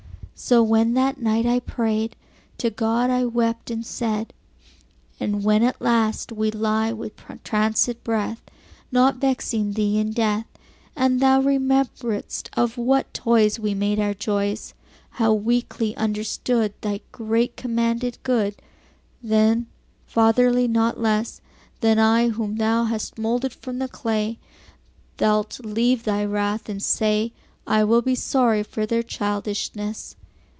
So 0.33 0.63
when 0.63 0.95
that 0.95 1.21
night 1.21 1.45
I 1.45 1.59
pray'd 1.59 2.15
To 2.57 2.71
God, 2.71 3.11
I 3.11 3.25
wept, 3.25 3.69
and 3.69 3.85
said: 3.85 4.33
Ah, 5.21 5.25
when 5.27 5.61
at 5.61 5.79
last 5.79 6.31
we 6.31 6.49
lie 6.49 6.91
with 6.91 7.15
trancèd 7.15 7.97
breath, 8.03 8.41
Not 8.91 9.17
vexing 9.17 9.73
Thee 9.73 9.99
in 9.99 10.11
death, 10.13 10.47
25 10.95 10.95
And 11.11 11.19
Thou 11.19 11.41
rememberest 11.41 12.49
of 12.57 12.75
what 12.79 13.13
toys 13.13 13.59
We 13.59 13.75
made 13.75 13.99
our 13.99 14.15
joys, 14.15 14.73
How 15.11 15.31
weakly 15.31 15.95
understood 15.95 16.73
Thy 16.81 17.01
great 17.11 17.55
commanded 17.55 18.17
good, 18.23 18.55
Then, 19.21 19.67
fatherly 20.07 20.67
not 20.67 20.99
less 20.99 21.39
30 21.81 21.81
Than 21.81 21.99
I 21.99 22.29
whom 22.29 22.55
Thou 22.55 22.85
hast 22.85 23.19
moulded 23.19 23.53
from 23.53 23.77
the 23.77 23.87
clay, 23.87 24.39
Thou'lt 25.17 25.63
leave 25.63 26.03
Thy 26.03 26.25
wrath, 26.25 26.67
and 26.67 26.81
say, 26.81 27.31
'I 27.67 27.83
will 27.83 28.01
be 28.01 28.15
sorry 28.15 28.63
for 28.63 28.87
their 28.87 29.03
childishness. 29.03 30.15